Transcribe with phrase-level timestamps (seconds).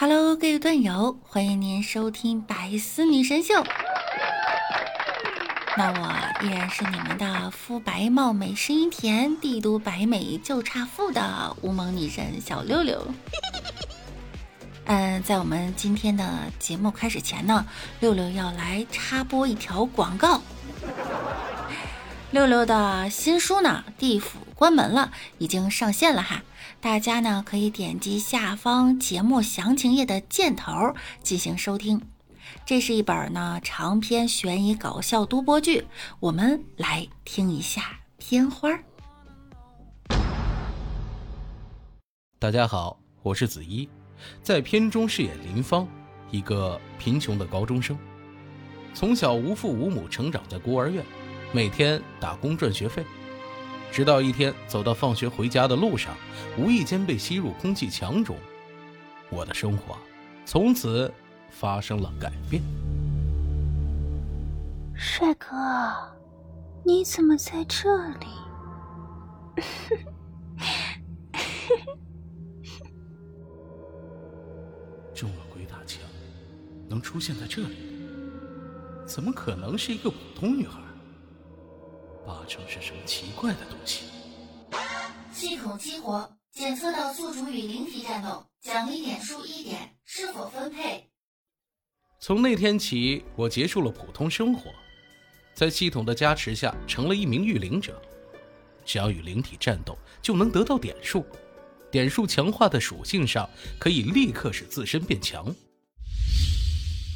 [0.00, 3.62] Hello，各位段友，欢迎您收听百思女神秀。
[5.76, 13.06] 那我依然是你们的肤白貌美、声音甜、帝都白美就差富的无萌女神小六六。
[14.86, 16.26] 嗯，在我们今天的
[16.58, 17.66] 节目开始前呢，
[18.00, 20.40] 六六要来插播一条广告。
[22.30, 26.42] 六六的新书呢，《地府关门了》已经上线了哈。
[26.82, 32.02] 大家呢可以点击下方节目详情页的箭头进行收听。
[32.66, 35.86] 这是一本呢长篇悬疑搞笑多播剧，
[36.18, 38.68] 我们来听一下片花。
[42.38, 43.88] 大家好，我是子一，
[44.42, 45.88] 在片中饰演林芳，
[46.30, 47.98] 一个贫穷的高中生，
[48.92, 51.02] 从小无父无母，成长在孤儿院，
[51.50, 53.02] 每天打工赚学费。
[53.92, 56.14] 直到一天走到放学回家的路上，
[56.56, 58.36] 无意间被吸入空气墙中，
[59.30, 59.96] 我的生活
[60.46, 61.12] 从此
[61.50, 62.62] 发生了改变。
[64.94, 65.48] 帅哥，
[66.84, 67.88] 你怎么在这
[68.18, 68.26] 里？
[75.14, 76.00] 中了鬼打墙，
[76.88, 77.76] 能出现在这里，
[79.04, 80.80] 怎么可能是一个普通女孩？
[82.30, 84.04] 八成是什么奇怪的东西。
[85.32, 91.10] 系统激活，检测到宿主与灵体战斗，奖励点数一点，是否分配？
[92.20, 94.70] 从那天起，我结束了普通生活，
[95.54, 98.00] 在系统的加持下，成了一名御灵者。
[98.84, 101.26] 只要与灵体战斗，就能得到点数。
[101.90, 105.52] 点数强化的属性上，可以立刻使自身变强。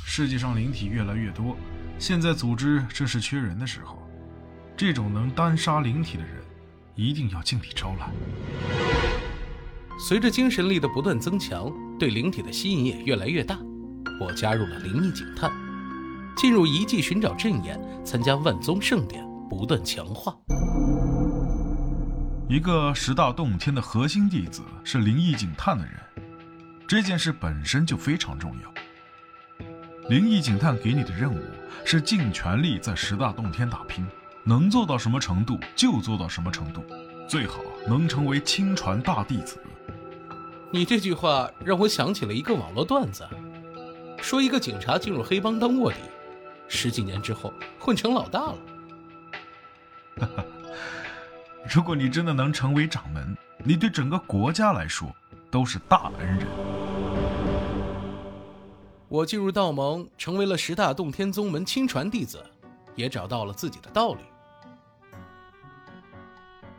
[0.05, 1.57] 世界上灵体越来越多，
[2.01, 4.04] 现在组织正是缺人的时候。
[4.77, 6.43] 这种能单杀灵体的人，
[6.97, 8.11] 一定要尽力招揽。
[10.01, 13.57] 随着精神力的不断增强，对灵体的吸引也越来越大。
[14.21, 15.49] 我加入了灵异警探，
[16.37, 20.37] 进入遗迹寻找阵眼，参加万宗盛典，不断强化。
[22.49, 25.95] 一个十大洞天的核心弟子是灵异警探的人，
[26.89, 28.75] 这件事本身就非常重要。
[30.09, 31.41] 灵异警探给你的任务
[31.85, 34.05] 是尽全力在十大洞天打拼。
[34.47, 36.85] 能做到什么程度就做到什么程度，
[37.27, 39.59] 最好能成为亲传大弟子。
[40.71, 43.27] 你这句话让我想起了一个网络段子，
[44.21, 45.97] 说一个警察进入黑帮当卧底，
[46.69, 48.59] 十几年之后混成老大了。
[50.19, 50.45] 哈哈，
[51.75, 53.35] 如果你真的能成为掌门，
[53.65, 55.09] 你对整个国家来说
[55.51, 56.47] 都是大恩人。
[59.09, 62.45] 我进入道盟，成为了十大洞天宗门亲传弟子，
[62.95, 64.21] 也找到了自己的道理。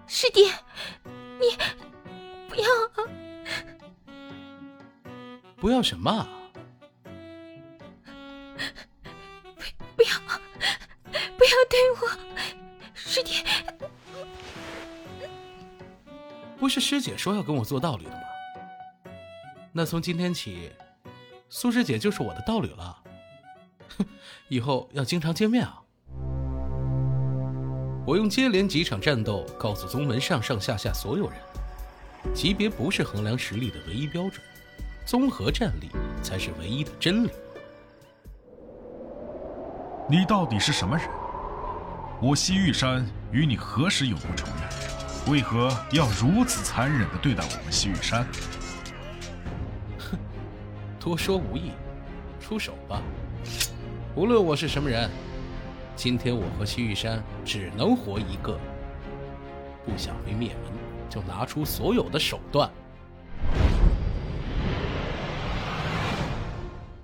[0.08, 0.44] 师弟，
[1.40, 1.58] 你
[2.48, 2.98] 不要啊！
[5.58, 6.28] 不要什么？
[9.96, 10.10] 不不要，
[11.38, 12.08] 不要对我，
[12.94, 13.44] 师弟。
[16.58, 18.22] 不是师姐说要跟我做道侣的吗？
[19.74, 20.72] 那从今天起，
[21.50, 23.04] 苏师姐就是我的道侣了。
[23.98, 24.06] 哼，
[24.50, 25.82] 以后要经常见面啊。
[28.06, 31.40] 我用接连几场战斗告诉宗门上上下下所有人，
[32.36, 34.34] 级别不是衡量实力的唯一标准，
[35.08, 35.90] 综合战力
[36.22, 37.32] 才是唯一的真理。
[40.08, 41.10] 你到底是什么人？
[42.22, 45.34] 我西域山与你何时有过仇怨？
[45.34, 48.24] 为何要如此残忍地对待我们西域山？
[49.98, 50.16] 哼，
[51.00, 51.72] 多说无益，
[52.40, 53.02] 出手吧。
[54.16, 55.10] 无论我是什么人。
[55.96, 58.60] 今天我和西域山只能活一个，
[59.86, 60.74] 不想被灭门，
[61.10, 62.70] 就拿出所有的手段。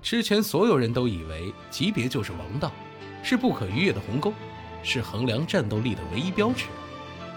[0.02, 2.70] 之前所有人都以为级别就是王道，
[3.22, 4.32] 是不可逾越的鸿沟，
[4.82, 6.66] 是衡量战斗力的唯一标尺。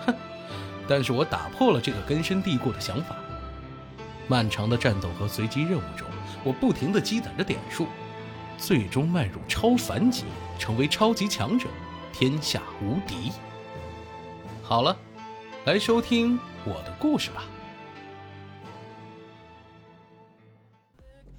[0.05, 0.13] 哼！
[0.89, 3.15] 但是我打破了这个根深蒂固的想法。
[4.27, 6.05] 漫长的战斗和随机任务中，
[6.43, 7.87] 我不停地积攒着点数。
[8.57, 10.23] 最终迈入超凡级，
[10.57, 11.67] 成为超级强者，
[12.11, 13.31] 天下无敌。
[14.63, 14.97] 好了，
[15.65, 17.43] 来收听我的故事吧。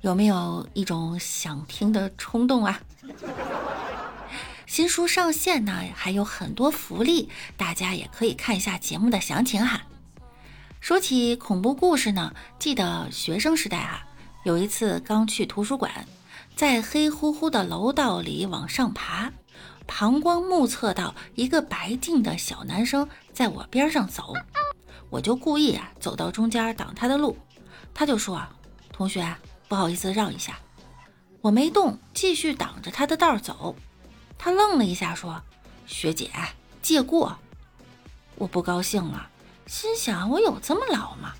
[0.02, 2.80] 有没有一种想听的冲动啊？
[4.66, 9.82] 新书上线呢，还有很多福利，大家也可以看一下节目的详情哈。
[10.80, 14.06] 说起恐怖故事呢，记得学生时代啊，
[14.44, 16.06] 有一次刚去图书馆。
[16.56, 19.30] 在黑乎乎的楼道里往上爬，
[19.86, 24.32] 旁观目测到一个白净的小男生在我边上走，
[25.10, 27.36] 我就故意啊走到中间挡他的路。
[27.92, 28.42] 他就说
[28.90, 29.36] ：“同学，
[29.68, 30.58] 不好意思让一下。
[31.42, 33.76] 我没动，继续挡着他的道走。
[34.38, 35.42] 他愣了一下，说
[35.86, 36.30] ：“学姐，
[36.80, 37.36] 借过。”
[38.36, 39.28] 我不高兴了，
[39.66, 41.34] 心想：我有这么老吗？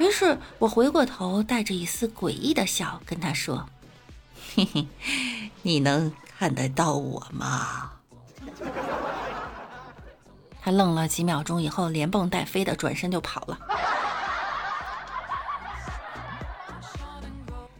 [0.00, 3.64] 于是我回过头，带着一丝诡异的笑跟他说
[4.54, 4.86] ：“嘿嘿，
[5.62, 7.92] 你能看得到我吗？”
[10.60, 13.58] 他愣了几秒钟以后，连蹦带飞的转身就跑了。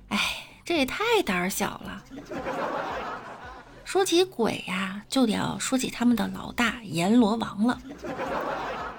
[0.08, 0.18] 哎，
[0.64, 2.02] 这也太胆小了。
[3.84, 7.78] 说起鬼呀，就得要说起他们的老大阎罗王了。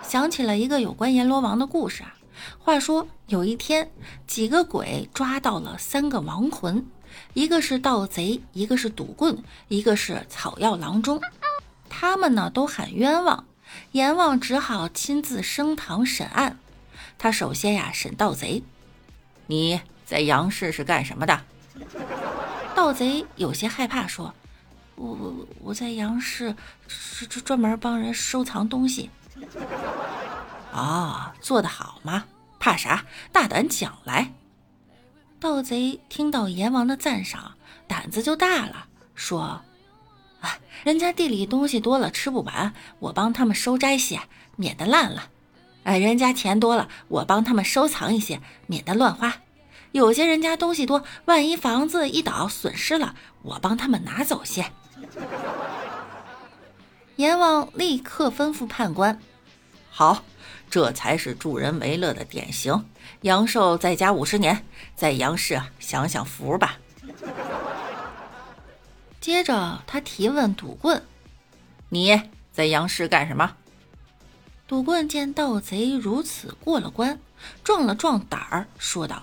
[0.01, 2.15] 想起了一个有关阎罗王的故事啊。
[2.59, 3.91] 话说有一天，
[4.27, 6.85] 几个鬼抓到了三个亡魂，
[7.33, 11.21] 一个是盗贼，一个是赌棍，一个是草药郎中。
[11.89, 13.45] 他们呢都喊冤枉，
[13.91, 16.57] 阎王只好亲自升堂审案。
[17.17, 18.63] 他首先呀审盗贼
[19.47, 21.41] ：“你在杨氏是干什么的？”
[22.75, 24.33] 盗贼有些害怕说。
[24.95, 26.55] 我我在杨氏
[26.87, 29.09] 是专专门帮人收藏东西，
[30.71, 32.25] 啊，做得好吗？
[32.59, 33.03] 怕啥？
[33.31, 34.31] 大胆讲来！
[35.43, 37.55] 盗贼听到阎王的赞赏，
[37.85, 39.59] 胆子就大了，说
[40.39, 44.21] ：“啊，人家地里东西多了，吃不完，我帮他们收摘些，
[44.55, 45.29] 免得烂了。
[45.83, 49.35] 哎，人家钱多了，我帮他们收藏一些，免得乱花。
[49.91, 54.71] 有些人家东西多，万一房子一倒损失了，我帮他们拿走些。”
[57.17, 59.19] 阎王立刻吩咐判官
[59.91, 60.23] ：“好，
[60.73, 62.89] 这才是助人为乐的典型。
[63.21, 64.65] 阳寿再加五十年，
[64.95, 66.79] 在杨氏享享福吧。”
[69.21, 71.05] 接着他提问赌棍
[71.89, 72.19] ：“你
[72.51, 73.55] 在杨氏干什么？”
[74.67, 77.19] 赌棍见盗贼如此过了关，
[77.63, 79.21] 壮了壮胆儿，说道：“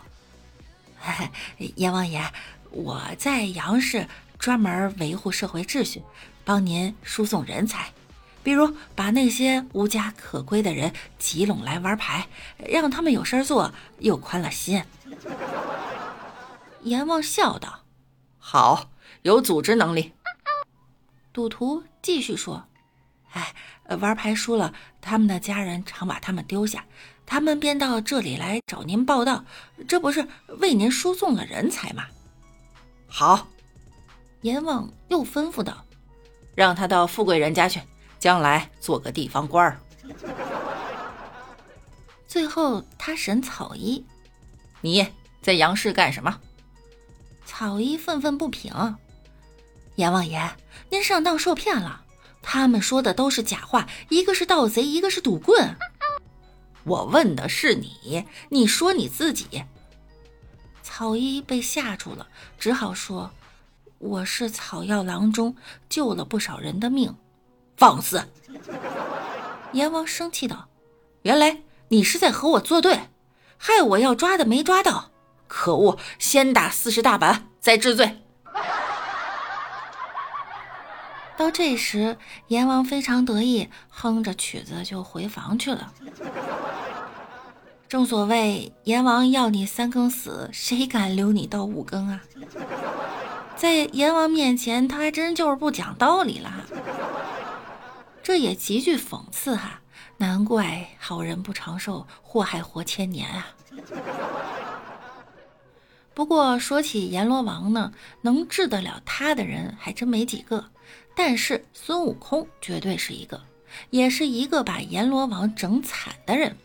[1.75, 2.23] 阎王爷，
[2.71, 4.07] 我在杨氏。”
[4.39, 6.01] 专门维护社会秩序，
[6.47, 7.93] 帮您输送人才，
[8.43, 12.27] 比如把那些无家可归的人集拢来玩牌，
[12.59, 14.83] 让他们有事做，又宽了心。
[16.83, 17.81] 阎王笑道
[18.39, 18.91] ：“好，
[19.23, 20.13] 有组织能力。”
[21.33, 22.65] 赌徒继续说
[23.33, 23.55] ：“哎，
[23.99, 26.85] 玩牌输了，他们的家人常把他们丢下，
[27.27, 29.45] 他们便到这里来找您报道，
[29.87, 30.27] 这不是
[30.59, 32.07] 为您输送了人才吗？”
[33.07, 33.49] 好。
[34.43, 35.85] 阎王又吩咐道
[36.57, 37.79] ：“让他到富贵人家去，
[38.21, 39.81] 将来做个地方官儿。”
[42.29, 44.05] 最后，他审草衣
[44.81, 45.05] ：“你
[45.43, 46.39] 在杨氏干什么？”
[47.45, 48.97] 草衣愤愤不平
[49.97, 50.41] ：“阎王爷，
[50.91, 52.05] 您上当受骗了，
[52.41, 55.77] 他们说的都是假话，一个是盗贼，一个是赌棍。
[56.85, 59.65] 我问的是你，你说你自己。”
[60.83, 62.29] 草衣被吓住了，
[62.59, 63.31] 只好说。
[63.99, 65.57] 我是草药郎中，
[65.89, 67.15] 救了不少人的命。
[67.81, 68.23] 放肆！
[69.73, 70.69] 阎王生气道
[71.25, 73.09] ：“原来你是在和我作对，
[73.57, 75.13] 害我要抓的没抓到。
[75.49, 75.97] 可恶！
[76.19, 78.19] 先打四十大板，再治罪。”
[81.39, 82.19] 到这时，
[82.49, 85.91] 阎王非常得意，哼着曲子就回房去了。
[87.89, 92.21] 正所谓，阎王要你三更死，谁敢留你到五更啊？
[93.57, 96.60] 在阎王面前，他还真就是不讲道理了，
[98.31, 99.81] 这也极具讽刺哈！
[100.17, 103.49] 难怪好人不长寿，祸害活千年啊！
[106.15, 110.65] 不过说起阎罗王呢，能治得了他的人还真没几个，
[111.17, 113.43] 但是孙悟空绝对是一个，
[113.91, 116.57] 也是一个把阎罗王整惨的人。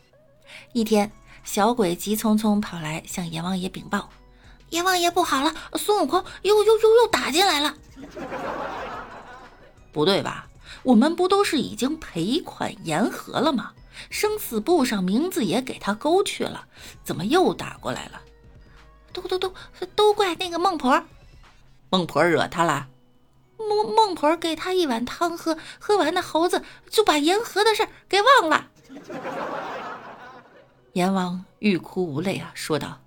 [0.71, 1.11] 一天，
[1.43, 4.07] 小鬼急匆匆跑来向阎王爷禀报。
[4.69, 7.75] 阎王爷不好了，孙悟空又又又又打进来了。
[9.91, 10.47] 不对吧？
[10.85, 13.73] 我们不都是已经赔款言和了吗？
[14.09, 16.67] 生死簿上名字也给他勾去了，
[17.03, 18.21] 怎么又打过来了？
[19.11, 19.53] 都都都
[19.95, 21.03] 都怪那个孟婆，
[21.89, 22.87] 孟婆惹他了。
[23.57, 28.67] 孟孟婆给他一碗汤喝，喝完那猴子就把言和的事给忘了。
[30.93, 33.01] 阎王欲哭无泪啊，说道。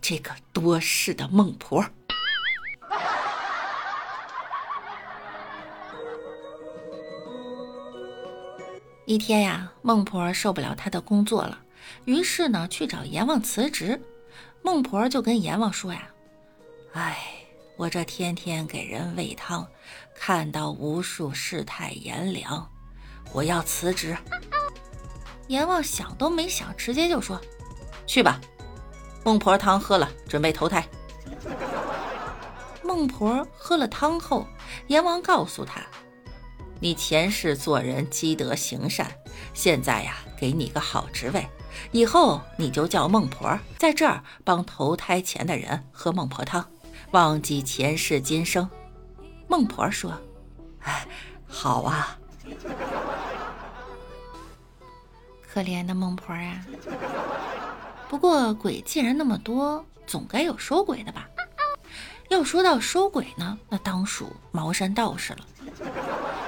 [0.00, 1.84] 这个多事的孟婆。
[9.06, 11.58] 一天呀，孟婆受不了她的工作了，
[12.06, 14.00] 于是呢去找阎王辞职。
[14.62, 16.08] 孟婆就跟阎王说呀
[16.94, 17.18] ：“哎，
[17.76, 19.66] 我这天天给人喂汤，
[20.14, 22.66] 看到无数世态炎凉，
[23.34, 24.16] 我要辞职。”
[25.48, 27.38] 阎王想都没想，直接就说
[28.06, 28.40] ：“去吧。”
[29.22, 30.82] 孟婆汤喝了，准备投胎。
[32.82, 34.46] 孟婆喝了汤后，
[34.86, 35.82] 阎王告诉他
[36.84, 39.10] ：“你前世做人积德行善，
[39.54, 41.48] 现在呀，给你个好职位，
[41.92, 46.68] 以后你就叫孟婆，在这儿帮投胎前的人喝孟婆汤，
[47.12, 48.68] 忘记前世今生。”
[49.48, 50.12] 孟婆说
[50.84, 51.06] ：“哎，
[51.48, 52.18] 好啊。”
[55.40, 56.62] 可怜的孟婆呀！
[58.10, 61.26] 不过鬼既然那么多，总该有收鬼的吧？
[62.28, 65.46] 要说到收鬼呢，那当属茅山道士了。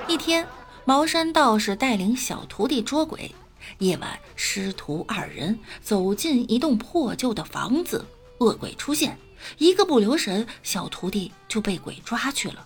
[0.09, 0.47] 一天，
[0.85, 3.35] 茅山道士带领小徒弟捉鬼。
[3.79, 8.07] 夜晚，师徒二人走进一栋破旧的房子，
[8.39, 9.19] 恶鬼出现，
[9.59, 12.65] 一个不留神，小徒弟就被鬼抓去了。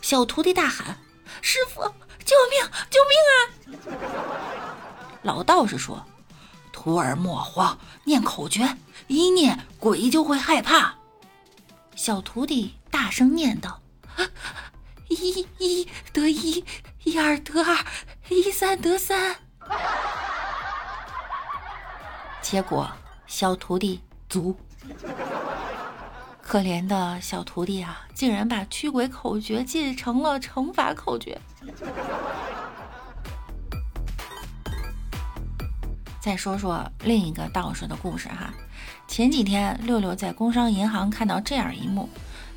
[0.00, 0.96] 小徒弟大喊
[1.42, 1.82] ：“师傅，
[2.24, 2.70] 救命！
[2.88, 4.86] 救命啊！”
[5.22, 6.06] 老道士说
[6.72, 8.76] ：“徒儿莫慌，念口诀，
[9.08, 10.94] 一念鬼就会害怕。”
[11.96, 13.80] 小徒弟大声念道
[15.08, 16.64] ：“一一得一，
[17.04, 17.84] 一二得二，
[18.28, 19.36] 一三得三。”
[22.42, 22.90] 结果
[23.26, 24.56] 小徒弟足。
[26.40, 31.36] 可怜的小徒弟啊，竟然把驱鬼口诀记成了惩罚口诀。
[36.20, 38.54] 再说说另一个道士的故事哈。
[39.08, 42.08] 前几天，六六在工商银行看到这样一幕：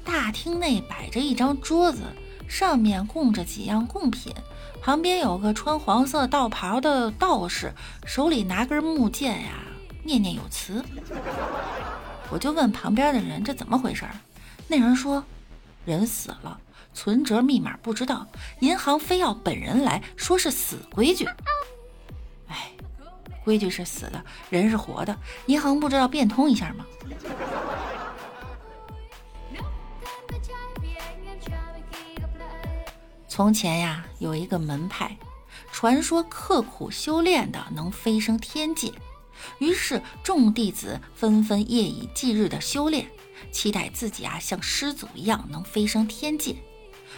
[0.03, 2.03] 大厅内摆着一张桌子，
[2.49, 4.33] 上面供着几样贡品，
[4.81, 7.71] 旁边有个穿黄色道袍的道士，
[8.05, 9.51] 手里拿根木剑呀，
[10.03, 10.83] 念念有词。
[12.31, 14.03] 我就问旁边的人：“这怎么回事？”
[14.67, 15.23] 那人说
[15.85, 16.59] ：“人死了，
[16.93, 18.27] 存折密码不知道，
[18.59, 21.29] 银行非要本人来说是死规矩。”
[23.45, 26.85] 规矩是死的，人是活的，银行不知道变通一下吗？
[33.39, 35.15] 从前呀，有一个门派，
[35.71, 38.91] 传说刻苦修炼的能飞升天界，
[39.59, 43.09] 于是众弟子纷纷夜以继日的修炼，
[43.49, 46.57] 期待自己啊像师祖一样能飞升天界。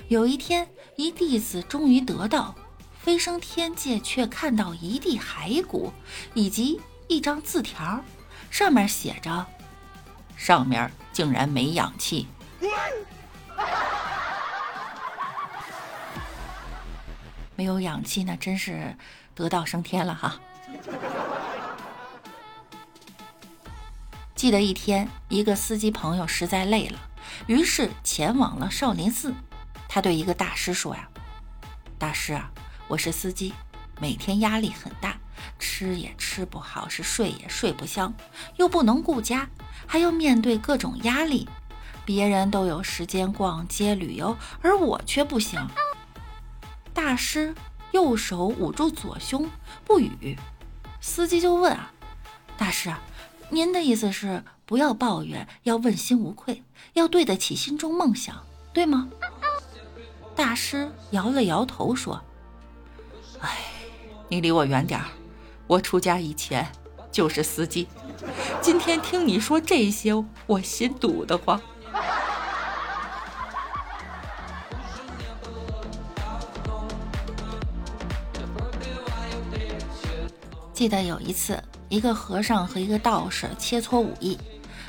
[0.10, 2.54] 有一天，一弟子终于得到。
[3.00, 5.92] 飞升天界，却看到一地骸骨，
[6.36, 8.06] 以及一张字条，
[8.52, 9.48] 上面写着
[10.38, 12.28] ：“上面竟然没氧气。”
[17.62, 18.98] 没有氧气，那真是
[19.36, 20.40] 得道升天了哈。
[24.34, 26.98] 记得一天，一个司机朋友实在累了，
[27.46, 29.32] 于是前往了少林寺。
[29.88, 31.08] 他对一个大师说：“呀，
[32.00, 32.50] 大师啊。”
[32.90, 33.54] 我是司机，
[34.00, 35.16] 每天压力很大，
[35.60, 38.12] 吃也吃不好，是睡也睡不香，
[38.56, 39.48] 又不能顾家，
[39.86, 41.48] 还要面对各种压力。
[42.06, 45.64] 别人都有时间逛街旅游，而我却不行。
[46.94, 47.54] 大师
[47.92, 49.50] 右手捂住左胸，
[49.86, 50.38] 不语。
[51.00, 51.92] 司机就问啊，
[52.58, 52.94] 大师，
[53.50, 59.10] 您的意思是不要抱怨，要问心无愧，要对得起心中梦想，对吗？
[60.36, 62.22] 大师摇了摇头说。
[63.40, 63.58] 哎，
[64.30, 65.08] 你离我远点儿！
[65.68, 66.72] 我出家以前
[67.12, 67.88] 就是司机，
[68.62, 70.14] 今天听你说这些，
[70.46, 71.60] 我心堵得慌。
[80.82, 84.36] 记得有一次，一个和尚和一个道士切磋武艺，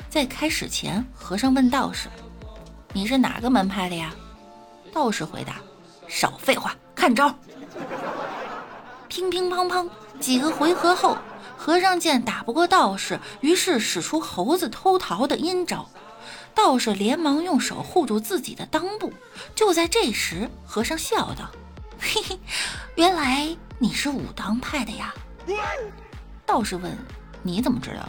[0.09, 2.09] 在开始前，和尚问道士
[2.93, 4.11] ：“你是哪个门派的呀？”
[4.91, 5.57] 道士回答
[6.09, 7.31] ：“少废话，看招！”
[9.07, 9.87] 乒乒乓乓
[10.19, 11.15] 几个回合后，
[11.55, 15.87] 和尚见打不过道士，于是使出猴子偷桃的阴招。
[16.55, 19.13] 道士连忙用手护住自己的裆部。
[19.53, 21.51] 就在这时，和尚笑道
[22.01, 22.39] ：“嘿嘿，
[22.95, 25.13] 原来你是武当派的呀？”
[26.45, 26.95] 道士问
[27.41, 28.07] ：“你怎么知道？”“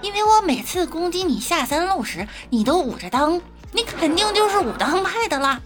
[0.00, 3.40] 因为我每次攻击你下三路时，你都捂着裆，
[3.72, 5.60] 你肯定就是武当派的啦。”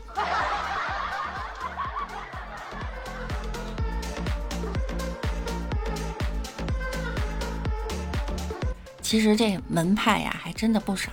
[9.02, 11.10] 其实这门派呀，还真的不少。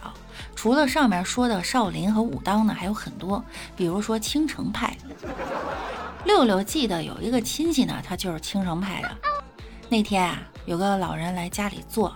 [0.55, 3.43] 除了上面说的少林和武当呢，还有很多。
[3.75, 4.95] 比如说青城派。
[6.25, 9.17] 六六记得有一个亲戚呢，他就是青城派的。
[9.87, 12.15] 那天啊，有个老人来家里坐，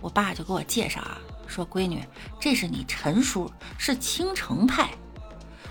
[0.00, 2.04] 我爸就给我介绍啊，说闺女，
[2.40, 4.90] 这是你陈叔，是青城派。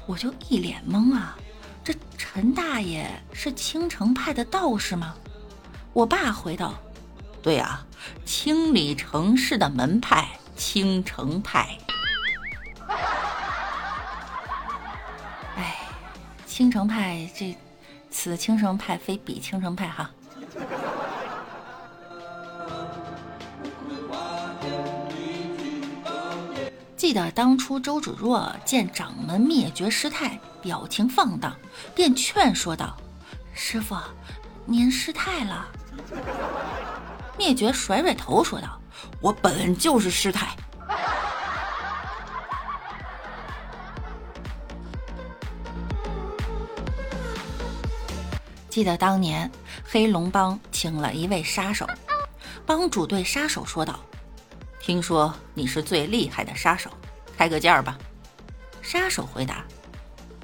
[0.06, 1.38] 我就一脸懵啊，
[1.84, 5.16] 这陈大爷是青城派的道士吗？
[5.94, 6.74] 我爸回道：
[7.42, 7.86] 对啊，
[8.26, 11.78] 清理城市的门派，青城派。
[15.56, 15.78] 哎，
[16.48, 17.56] 青城派这，
[18.14, 20.10] 此青城派非彼青城派哈。
[26.96, 31.54] 记得当初周芷若见掌门灭绝师太表情放荡，
[31.94, 32.96] 便劝说道
[33.54, 33.98] ：“师傅，
[34.66, 35.68] 您失态了。”
[37.38, 38.80] 灭绝甩甩头说道
[39.20, 40.56] ：“我本就是师太。”
[48.74, 49.52] 记得当年
[49.84, 51.86] 黑龙帮请了一位杀手，
[52.66, 54.00] 帮主对杀手说道。
[54.82, 56.90] 听说你是最厉害的杀手，
[57.38, 57.96] 开个价吧。
[58.82, 59.64] 杀手回答：“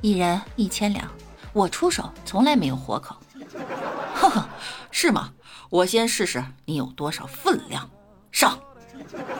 [0.02, 1.10] 一人一千两，
[1.54, 3.16] 我出手从来没有活口。
[4.14, 4.48] ”呵呵，
[4.92, 5.34] 是吗？
[5.72, 7.90] 我先试试你有多少分量。
[8.32, 8.60] 上！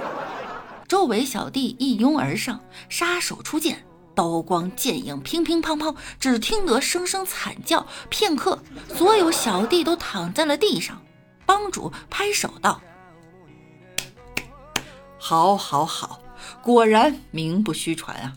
[0.90, 3.86] 周围小弟一拥而上，杀手出剑，
[4.20, 7.88] 刀光剑影，乒乒乓乓，只听得声声惨叫。
[8.10, 8.62] 片刻，
[8.94, 11.02] 所有小弟都躺在了地上。
[11.46, 12.82] 帮主拍手道。
[15.18, 16.22] 好，好，好，
[16.62, 18.34] 果然名不虚传啊！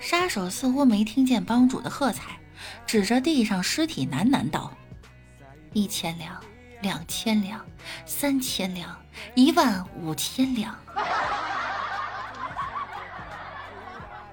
[0.00, 2.40] 杀手似乎没听见帮主的喝彩，
[2.84, 4.72] 指着地上尸体喃喃道
[5.72, 6.42] ：“一千两，
[6.80, 7.64] 两千两，
[8.04, 9.00] 三千两，
[9.36, 10.76] 一万五千两。”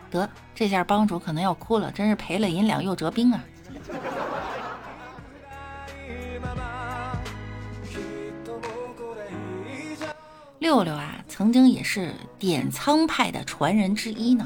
[0.09, 3.43] 得，这下帮主可能要哭了，真是赔了银两又折兵啊！
[10.59, 14.45] 六六啊，曾经也是点苍派的传人之一呢，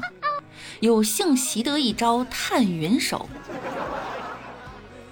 [0.80, 3.28] 有幸习得一招探云手。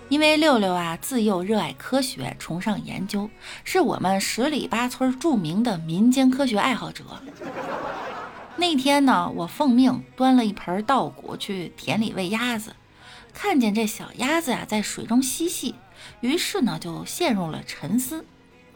[0.09, 3.29] 因为六六啊，自幼热爱科学，崇尚研究，
[3.65, 7.05] 是我们十里八村著名的民间科学爱好者。
[8.57, 12.77] 那天呢，我奉命端了一盆稻谷去田里喂鸭子，
[13.33, 15.75] 看见这小鸭子呀在水中嬉戏，
[16.21, 18.25] 于是呢就陷入了沉思。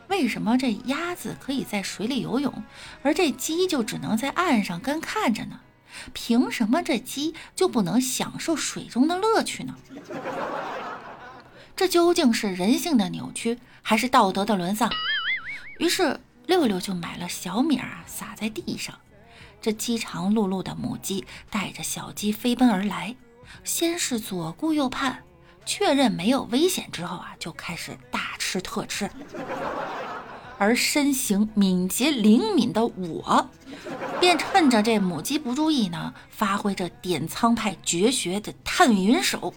[0.09, 2.63] 为什么这鸭子可以在水里游泳，
[3.03, 5.61] 而这鸡就只能在岸上干看着呢？
[6.13, 9.75] 凭什么这鸡就不能享受水中的乐趣呢？
[11.75, 14.91] 这究竟是人性的扭曲，还是道德的沦丧？
[15.79, 18.99] 于是六六就买了小米儿撒在地上，
[19.67, 23.17] 这饥肠辘辘的母鸡带着小鸡飞奔而来，
[23.65, 25.25] 先是左顾右盼。
[25.65, 29.11] 确认没有危险之后啊，就开始大吃特吃。
[30.57, 33.51] 而身形敏捷灵敏的我，
[34.21, 39.53] 便趁着这母鸡不注意呢，发挥着点苍派绝学的探云手，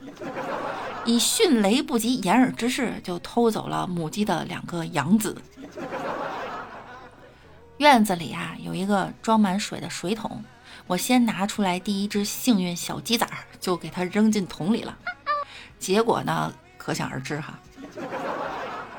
[1.06, 5.40] 以迅雷不及掩耳之势就偷走了母鸡的两个养子。
[7.80, 10.44] 院子里啊，有一个装满水的水桶，
[10.86, 13.26] 我先拿出来第一只幸运小鸡仔，
[13.62, 14.98] 就给它扔进桶里了。
[15.80, 17.58] 结果呢，可想而知哈。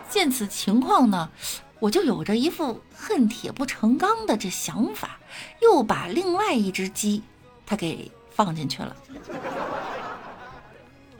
[0.08, 1.30] 见此情况呢，
[1.78, 5.20] 我就有着一副恨铁不成钢的这想法，
[5.60, 7.22] 又把另外一只鸡，
[7.66, 8.96] 它给放进去了。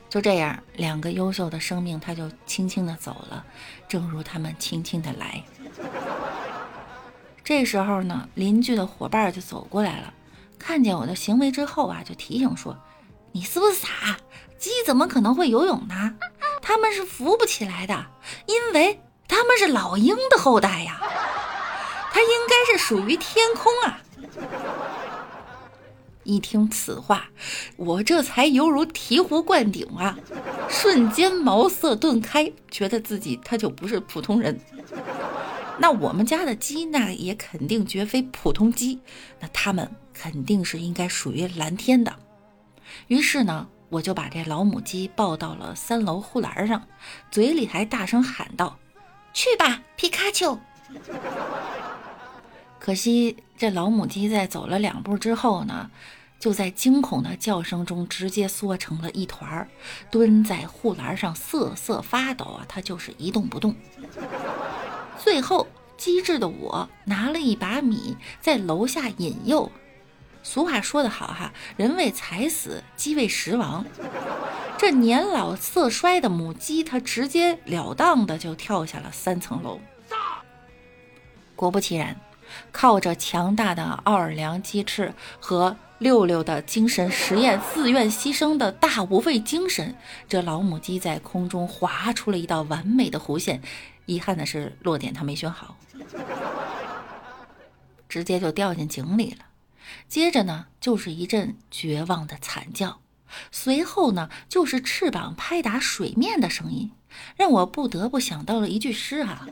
[0.08, 3.44] 就这样，两个优秀的生命，它就轻轻的走了，
[3.86, 5.44] 正如他们轻轻的来。
[7.50, 10.14] 这时候呢，邻居的伙伴就走过来了，
[10.56, 12.78] 看见我的行为之后啊，就提醒说
[13.34, 13.88] ：“你是不是傻？”
[14.56, 16.14] 鸡怎么可能会游泳呢？
[16.62, 18.06] 它们是浮不起来的，
[18.46, 21.00] 因为它们是老鹰的后代呀。
[22.12, 23.98] 它应该是属于天空啊！
[26.22, 27.30] 一听此话，
[27.76, 30.16] 我这才犹如醍醐灌顶啊，
[30.68, 34.56] 瞬间茅塞顿开，觉得自己他就不是普通人。
[35.80, 39.00] 那我们家的鸡，那也肯定绝非普通鸡，
[39.40, 42.14] 那它们肯定是应该属于蓝天的。
[43.08, 43.66] 于是呢。
[43.90, 46.80] 我就把这老母鸡抱到了三楼护栏上，
[47.28, 48.78] 嘴里还大声喊道
[49.34, 50.56] ：“去吧，皮卡丘！”
[52.78, 55.90] 可惜这老母鸡在走了两步之后呢，
[56.38, 59.68] 就在惊恐的叫声中直接缩成了一团，
[60.08, 63.74] 蹲在护栏上瑟瑟发抖啊，它就是一动不动。
[65.22, 69.70] 最后，机智的我拿了一把米在楼下引诱。
[70.42, 73.84] 俗话说得好哈，人为财死，鸡为食亡。
[74.78, 79.78] 这年老色衰的母鸡，它直截了当的就跳下了三层楼。
[81.54, 82.18] 果不其然，
[82.72, 89.94] 靠着强大的奥尔良鸡翅和六六的精神实验，自愿牺牲的大无畏精神，
[90.26, 93.60] 这老母鸡在空中划出了一道完美的弧线，
[94.10, 95.76] 遗憾的是落点他没选好，
[98.08, 99.44] 直接就掉进井里了。
[100.08, 102.98] 接着呢，就是一阵绝望的惨叫，
[103.52, 106.90] 随后呢，就是翅膀拍打水面的声音，
[107.36, 109.46] 让我不得不想到了一句诗啊：“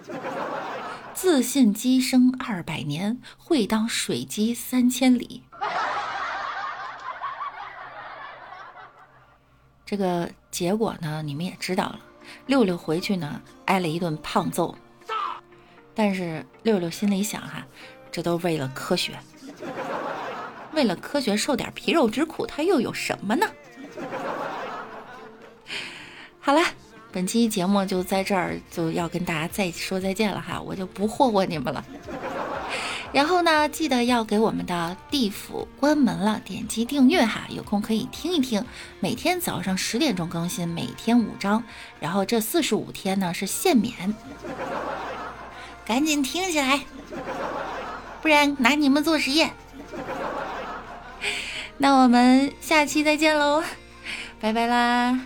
[1.15, 5.45] 自信鸡生二百年，会当水鸡三千里。”
[9.87, 12.01] 这个结果呢，你们也知道了。
[12.47, 14.77] 六六回去呢，挨了一顿胖揍。
[15.95, 17.67] 但是六六心里想哈，
[18.13, 19.19] 这都为了科学，
[20.73, 23.47] 为了科学受点皮肉之苦，他又有什么呢？
[26.39, 26.63] 好了，
[27.11, 31.85] 本期节目就在这儿，就要跟大家再说再见了哈，我就不霍霍你们了。
[33.13, 38.65] 然后呢，记得要给我们的地府关门了，点击订阅哈，有空可以听一听。
[39.01, 41.65] 每天早上十点钟更新，每天五章，
[42.01, 44.15] 然后这四十五天呢是限免，
[45.87, 46.81] 赶紧听起来，
[48.21, 49.53] 不然拿你们做实验。
[51.79, 53.63] 那我们下期再见喽，
[54.41, 55.19] 拜拜啦。